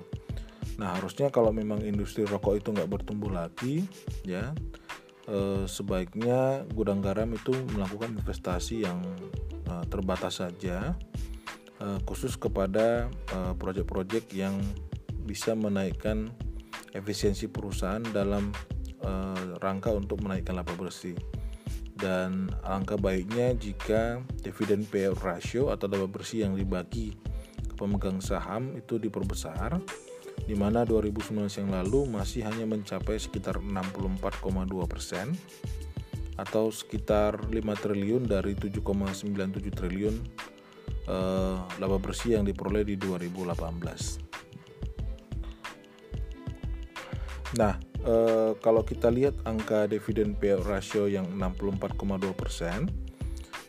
Nah 0.82 0.98
harusnya 0.98 1.30
kalau 1.30 1.54
memang 1.54 1.84
industri 1.86 2.26
rokok 2.26 2.58
itu 2.58 2.74
nggak 2.74 2.89
bertumbuh 2.89 3.30
lagi 3.30 3.86
ya 4.26 4.56
eh, 5.30 5.63
sebaiknya 5.69 6.65
gudang 6.74 7.04
garam 7.04 7.30
itu 7.36 7.54
melakukan 7.76 8.15
investasi 8.17 8.88
yang 8.88 9.04
eh, 9.67 9.86
terbatas 9.91 10.41
saja 10.41 10.95
uh, 11.82 12.00
khusus 12.06 12.36
kepada 12.36 13.08
uh, 13.36 13.54
proyek-proyek 13.56 14.32
yang 14.36 14.60
bisa 15.26 15.54
menaikkan 15.54 16.32
efisiensi 16.94 17.50
perusahaan 17.50 18.02
dalam 18.15 18.52
uh, 19.04 19.60
rangka 19.62 19.94
untuk 19.94 20.22
menaikkan 20.24 20.58
laba 20.58 20.74
bersih. 20.76 21.15
Dan 22.00 22.48
angka 22.63 22.96
baiknya 22.96 23.52
jika 23.60 24.24
dividen 24.39 24.88
payout 24.88 25.20
ratio 25.20 25.68
atau 25.76 25.92
laba 25.92 26.08
bersih 26.08 26.48
yang 26.48 26.56
dibagi 26.56 27.12
ke 27.68 27.74
pemegang 27.76 28.24
saham 28.24 28.80
itu 28.80 28.96
diperbesar 28.96 29.84
di 30.48 30.56
mana 30.56 30.88
2019 30.88 31.52
yang 31.60 31.70
lalu 31.76 32.08
masih 32.08 32.48
hanya 32.48 32.63
mencapai 32.63 33.20
sekitar 33.20 33.60
64,2 33.60 34.32
persen 34.88 35.36
atau 36.39 36.72
sekitar 36.72 37.52
5 37.52 37.84
triliun 37.84 38.24
dari 38.24 38.56
7,97 38.56 39.60
triliun 39.76 40.15
uh, 41.10 41.65
laba 41.82 41.98
bersih 41.98 42.38
yang 42.38 42.45
diperoleh 42.45 42.86
di 42.86 42.93
2018. 42.95 44.22
Nah, 47.58 47.82
uh, 48.06 48.54
kalau 48.62 48.86
kita 48.86 49.10
lihat 49.10 49.41
angka 49.50 49.89
dividen 49.89 50.38
payout 50.38 50.69
ratio 50.69 51.10
yang 51.10 51.26
64,2% 51.34 52.86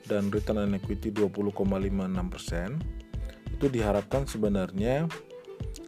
dan 0.05 0.29
return 0.29 0.61
on 0.61 0.77
equity 0.77 1.09
20,56%, 1.09 3.57
itu 3.57 3.67
diharapkan 3.73 4.29
sebenarnya 4.29 5.09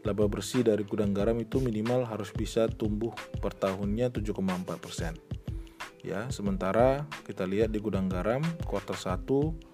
laba 0.02 0.26
bersih 0.26 0.66
dari 0.66 0.82
gudang 0.82 1.14
garam 1.14 1.38
itu 1.38 1.62
minimal 1.62 2.02
harus 2.08 2.34
bisa 2.34 2.66
tumbuh 2.66 3.14
per 3.38 3.54
tahunnya 3.54 4.10
7,4%. 4.10 5.14
Ya, 6.02 6.26
sementara 6.34 7.06
kita 7.22 7.46
lihat 7.46 7.70
di 7.70 7.78
gudang 7.78 8.10
garam 8.10 8.42
kuartal 8.66 8.98
1 8.98 9.71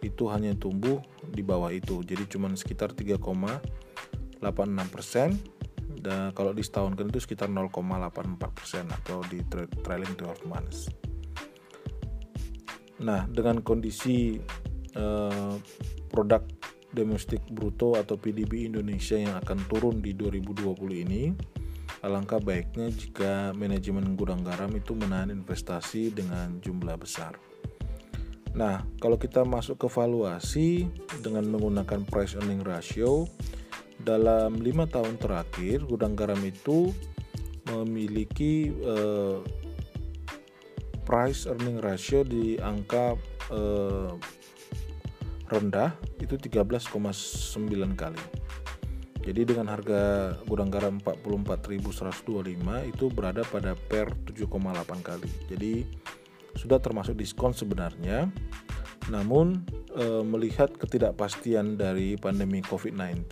itu 0.00 0.28
hanya 0.32 0.56
tumbuh 0.56 1.00
di 1.24 1.44
bawah 1.44 1.70
itu. 1.70 2.00
Jadi 2.04 2.24
cuma 2.28 2.50
sekitar 2.52 2.92
3,86 2.96 4.40
persen. 4.88 5.36
Dan 6.00 6.32
kalau 6.32 6.56
di 6.56 6.64
setahun 6.64 6.96
kan 6.96 7.12
itu 7.12 7.20
sekitar 7.20 7.52
0,84 7.52 8.56
persen 8.56 8.88
atau 8.88 9.20
di 9.28 9.44
trailing 9.84 10.16
12 10.16 10.48
months. 10.48 10.88
Nah 13.04 13.28
dengan 13.28 13.60
kondisi 13.60 14.40
eh, 14.96 15.54
produk 16.08 16.40
domestik 16.90 17.44
bruto 17.52 17.94
atau 17.94 18.18
PDB 18.18 18.66
Indonesia 18.66 19.14
yang 19.14 19.38
akan 19.38 19.58
turun 19.70 20.02
di 20.02 20.16
2020 20.16 21.04
ini 21.06 21.30
alangkah 22.02 22.40
baiknya 22.42 22.90
jika 22.90 23.52
manajemen 23.54 24.16
gudang 24.18 24.42
garam 24.42 24.72
itu 24.74 24.96
menahan 24.96 25.30
investasi 25.30 26.10
dengan 26.10 26.58
jumlah 26.58 26.96
besar 26.98 27.36
Nah, 28.50 28.82
kalau 28.98 29.14
kita 29.14 29.46
masuk 29.46 29.86
ke 29.86 29.88
valuasi 29.88 30.90
dengan 31.22 31.46
menggunakan 31.46 32.02
price 32.02 32.34
earning 32.34 32.66
ratio 32.66 33.30
dalam 34.00 34.58
lima 34.58 34.88
tahun 34.88 35.20
terakhir 35.20 35.84
gudang 35.86 36.16
garam 36.16 36.40
itu 36.42 36.90
memiliki 37.70 38.72
eh, 38.72 39.38
price 41.06 41.46
earning 41.46 41.78
ratio 41.78 42.26
di 42.26 42.58
angka 42.58 43.14
eh, 43.54 44.10
rendah 45.50 45.94
itu 46.22 46.34
13,9 46.38 46.90
kali. 47.98 48.24
Jadi 49.20 49.52
dengan 49.52 49.68
harga 49.68 50.32
gudang 50.48 50.72
garam 50.72 50.96
44.125 50.96 52.88
itu 52.88 53.04
berada 53.12 53.44
pada 53.44 53.76
per 53.76 54.16
7,8 54.24 54.48
kali. 55.04 55.28
Jadi 55.44 55.84
sudah 56.54 56.78
termasuk 56.82 57.18
diskon 57.18 57.54
sebenarnya. 57.54 58.30
Namun 59.10 59.66
e, 59.94 60.22
melihat 60.22 60.70
ketidakpastian 60.76 61.74
dari 61.80 62.14
pandemi 62.14 62.62
COVID-19 62.62 63.26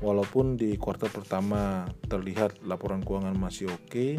walaupun 0.00 0.56
di 0.56 0.78
kuartal 0.78 1.10
pertama 1.10 1.84
terlihat 2.06 2.62
laporan 2.64 3.04
keuangan 3.04 3.36
masih 3.36 3.68
oke, 3.68 4.16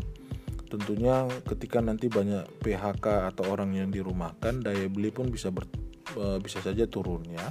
tentunya 0.69 1.26
ketika 1.48 1.82
nanti 1.82 2.12
banyak 2.12 2.45
PHK 2.62 3.34
atau 3.34 3.50
orang 3.50 3.74
yang 3.74 3.89
dirumahkan 3.89 4.62
daya 4.62 4.86
beli 4.91 5.10
pun 5.10 5.34
bisa 5.34 5.50
ber, 5.50 5.65
e, 6.13 6.38
bisa 6.38 6.62
saja 6.62 6.86
turun 6.86 7.26
ya. 7.26 7.50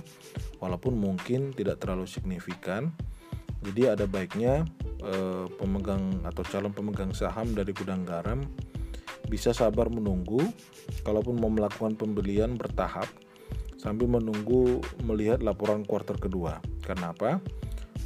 Walaupun 0.62 0.94
mungkin 0.94 1.54
tidak 1.54 1.82
terlalu 1.82 2.06
signifikan 2.06 2.94
jadi 3.62 3.98
ada 3.98 4.06
baiknya 4.06 4.62
eh, 5.02 5.46
pemegang 5.58 6.22
atau 6.22 6.42
calon 6.46 6.70
pemegang 6.70 7.10
saham 7.10 7.50
dari 7.54 7.74
gudang 7.74 8.06
garam 8.06 8.46
bisa 9.28 9.52
sabar 9.52 9.92
menunggu, 9.92 10.40
kalaupun 11.04 11.36
mau 11.36 11.52
melakukan 11.52 11.94
pembelian 11.94 12.56
bertahap 12.56 13.06
sambil 13.78 14.10
menunggu 14.10 14.82
melihat 15.06 15.44
laporan 15.44 15.86
kuartal 15.86 16.18
kedua. 16.18 16.58
Karena 16.82 17.14
apa? 17.14 17.38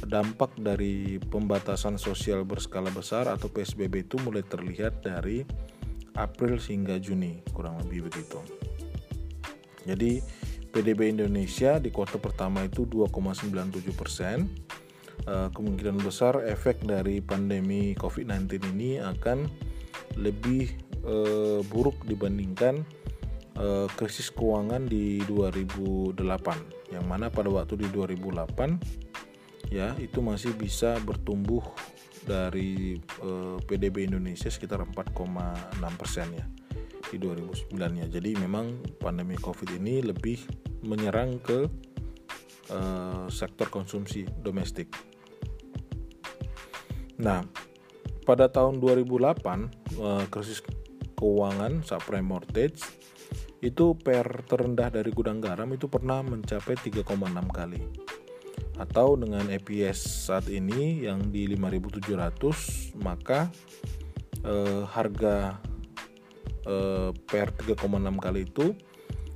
Dampak 0.03 0.59
dari 0.59 1.17
pembatasan 1.17 1.95
sosial 1.95 2.43
berskala 2.43 2.91
besar 2.91 3.31
atau 3.31 3.47
PSBB 3.47 4.05
itu 4.05 4.19
mulai 4.21 4.43
terlihat 4.43 5.01
dari 5.01 5.41
April 6.13 6.61
hingga 6.61 6.99
Juni, 7.01 7.41
kurang 7.55 7.81
lebih 7.81 8.11
begitu. 8.11 8.37
Jadi 9.87 10.21
PDB 10.73 11.13
Indonesia 11.13 11.77
di 11.77 11.89
kuartal 11.89 12.21
pertama 12.21 12.65
itu 12.65 12.85
2,97 12.85 13.93
persen, 13.95 14.49
uh, 15.25 15.49
kemungkinan 15.53 16.01
besar 16.01 16.41
efek 16.45 16.81
dari 16.83 17.21
pandemi 17.21 17.93
COVID-19 17.95 18.73
ini 18.75 18.97
akan 18.99 19.45
lebih 20.17 20.82
uh, 21.05 21.59
buruk 21.67 22.03
dibandingkan 22.07 22.83
uh, 23.59 23.87
krisis 23.95 24.31
keuangan 24.31 24.87
di 24.87 25.23
2008 25.27 26.93
yang 26.93 27.05
mana 27.07 27.29
pada 27.29 27.49
waktu 27.49 27.79
di 27.79 27.87
2008 27.89 29.71
ya 29.71 29.95
itu 29.97 30.19
masih 30.21 30.53
bisa 30.53 30.99
bertumbuh 31.01 31.63
dari 32.23 32.99
uh, 33.23 33.59
PDB 33.63 34.07
Indonesia 34.07 34.47
sekitar 34.47 34.79
4,6 34.83 35.99
persen 35.99 36.27
ya 36.31 36.45
di 37.13 37.21
2009 37.21 37.77
ya. 37.77 38.07
Jadi 38.09 38.33
memang 38.41 38.97
pandemi 38.97 39.37
COVID 39.37 39.77
ini 39.77 40.01
lebih 40.01 40.41
menyerang 40.81 41.37
ke 41.43 41.69
uh, 42.73 43.27
sektor 43.29 43.69
konsumsi 43.69 44.25
domestik. 44.41 44.89
Nah, 47.21 47.45
pada 48.25 48.49
tahun 48.49 48.81
2008 48.81 49.99
eh, 49.99 50.25
krisis 50.31 50.63
keuangan 51.23 51.87
subprime 51.87 52.27
mortgage 52.27 52.83
itu 53.63 53.95
per 53.95 54.43
terendah 54.43 54.91
dari 54.91 55.07
gudang 55.15 55.39
garam 55.39 55.71
itu 55.71 55.87
pernah 55.87 56.19
mencapai 56.19 56.75
3,6 56.75 57.07
kali. 57.47 57.79
Atau 58.75 59.15
dengan 59.15 59.47
EPS 59.47 60.27
saat 60.27 60.51
ini 60.51 61.07
yang 61.07 61.31
di 61.31 61.47
5700 61.47 62.99
maka 62.99 63.47
eh, 64.43 64.83
harga 64.83 65.63
eh, 66.67 67.15
per 67.15 67.55
3,6 67.55 67.79
kali 68.19 68.43
itu 68.43 68.75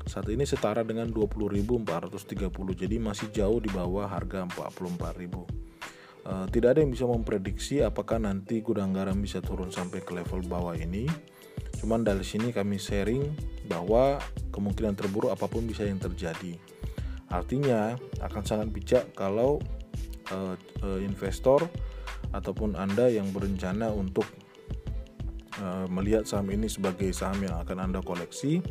saat 0.03 0.27
ini 0.27 0.43
setara 0.43 0.83
dengan 0.83 1.07
20.430 1.07 2.83
jadi 2.83 2.95
masih 2.99 3.27
jauh 3.31 3.59
di 3.63 3.71
bawah 3.71 4.11
harga 4.11 4.43
44.000 4.43 5.67
Uh, 6.27 6.43
tidak 6.51 6.75
ada 6.75 6.83
yang 6.83 6.91
bisa 6.91 7.07
memprediksi 7.07 7.79
apakah 7.79 8.19
nanti 8.19 8.59
gudang 8.59 8.91
garam 8.91 9.15
bisa 9.15 9.39
turun 9.39 9.71
sampai 9.71 10.03
ke 10.03 10.11
level 10.11 10.43
bawah 10.43 10.75
ini. 10.75 11.07
Cuman 11.77 12.01
dari 12.01 12.25
sini 12.25 12.49
kami 12.49 12.81
sharing 12.81 13.23
bahwa 13.69 14.17
kemungkinan 14.49 14.97
terburuk 14.97 15.31
apa 15.31 15.45
pun 15.45 15.67
bisa 15.67 15.85
yang 15.85 16.01
terjadi. 16.01 16.57
Artinya 17.27 17.99
akan 18.23 18.43
sangat 18.43 18.67
bijak 18.71 19.03
kalau 19.13 19.59
uh, 20.31 20.55
uh, 20.83 20.99
investor 21.03 21.67
ataupun 22.31 22.75
Anda 22.79 23.11
yang 23.11 23.29
berencana 23.35 23.91
untuk 23.91 24.25
uh, 25.59 25.85
melihat 25.91 26.23
saham 26.23 26.47
ini 26.51 26.71
sebagai 26.71 27.11
saham 27.11 27.43
yang 27.43 27.59
akan 27.61 27.91
Anda 27.91 27.99
koleksi 27.99 28.63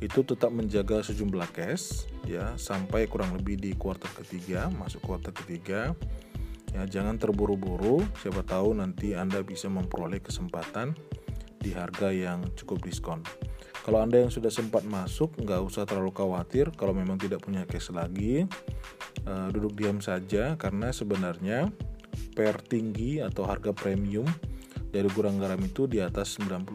itu 0.00 0.20
tetap 0.24 0.48
menjaga 0.48 1.04
sejumlah 1.04 1.52
cash 1.52 2.08
ya 2.24 2.56
sampai 2.56 3.04
kurang 3.04 3.36
lebih 3.36 3.60
di 3.60 3.76
kuartal 3.76 4.08
ketiga 4.24 4.72
masuk 4.72 5.04
kuartal 5.04 5.36
ketiga 5.44 5.92
Ya, 6.70 6.86
jangan 6.86 7.18
terburu-buru, 7.18 7.98
siapa 8.22 8.46
tahu 8.46 8.78
nanti 8.78 9.18
Anda 9.18 9.42
bisa 9.42 9.66
memperoleh 9.66 10.22
kesempatan 10.22 10.94
di 11.60 11.76
harga 11.76 12.08
yang 12.10 12.42
cukup 12.56 12.82
diskon. 12.82 13.20
Kalau 13.80 14.04
Anda 14.04 14.24
yang 14.24 14.32
sudah 14.32 14.52
sempat 14.52 14.84
masuk, 14.84 15.40
nggak 15.40 15.60
usah 15.64 15.88
terlalu 15.88 16.12
khawatir 16.12 16.68
kalau 16.76 16.92
memang 16.92 17.16
tidak 17.16 17.40
punya 17.44 17.64
cash 17.64 17.92
lagi. 17.92 18.44
Uh, 19.24 19.48
duduk 19.52 19.76
diam 19.76 20.00
saja 20.00 20.56
karena 20.56 20.92
sebenarnya 20.92 21.68
per 22.32 22.60
tinggi 22.64 23.20
atau 23.20 23.44
harga 23.44 23.72
premium 23.72 24.24
dari 24.90 25.06
gurang 25.12 25.38
garam 25.38 25.60
itu 25.62 25.86
di 25.86 26.02
atas 26.02 26.40
90.000 26.40 26.66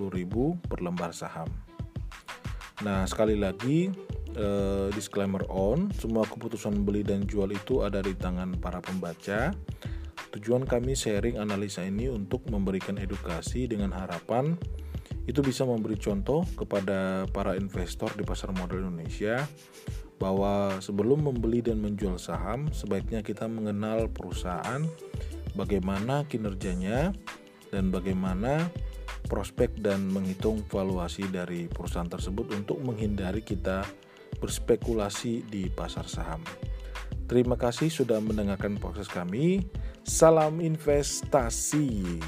per 0.66 0.80
lembar 0.82 1.12
saham. 1.12 1.50
Nah, 2.84 3.08
sekali 3.08 3.40
lagi 3.40 3.92
uh, 4.36 4.88
disclaimer 4.92 5.44
on, 5.48 5.92
semua 5.96 6.28
keputusan 6.28 6.84
beli 6.84 7.04
dan 7.04 7.24
jual 7.24 7.52
itu 7.52 7.84
ada 7.84 8.04
di 8.04 8.16
tangan 8.16 8.56
para 8.60 8.84
pembaca. 8.84 9.56
Tujuan 10.36 10.68
kami 10.68 11.00
sharing 11.00 11.40
analisa 11.40 11.80
ini 11.88 12.12
untuk 12.12 12.44
memberikan 12.52 13.00
edukasi 13.00 13.72
dengan 13.72 13.96
harapan 13.96 14.60
itu 15.26 15.40
bisa 15.40 15.64
memberi 15.64 15.96
contoh 15.96 16.44
kepada 16.60 17.24
para 17.32 17.56
investor 17.56 18.12
di 18.20 18.28
pasar 18.28 18.52
modal 18.52 18.84
Indonesia 18.84 19.48
bahwa 20.20 20.76
sebelum 20.84 21.32
membeli 21.32 21.64
dan 21.64 21.80
menjual 21.80 22.20
saham 22.20 22.68
sebaiknya 22.76 23.24
kita 23.24 23.48
mengenal 23.48 24.12
perusahaan, 24.12 24.84
bagaimana 25.56 26.28
kinerjanya 26.28 27.16
dan 27.72 27.96
bagaimana 27.96 28.68
prospek 29.32 29.80
dan 29.80 30.12
menghitung 30.12 30.68
valuasi 30.68 31.32
dari 31.32 31.72
perusahaan 31.72 32.12
tersebut 32.12 32.52
untuk 32.60 32.84
menghindari 32.84 33.40
kita 33.40 33.88
berspekulasi 34.44 35.48
di 35.48 35.72
pasar 35.72 36.06
saham. 36.12 36.44
Terima 37.26 37.58
kasih 37.58 37.90
sudah 37.90 38.22
mendengarkan 38.22 38.78
proses 38.78 39.10
kami. 39.10 39.66
Salam 40.06 40.62
investasi. 40.62 42.22